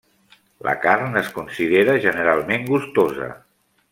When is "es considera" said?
1.21-1.97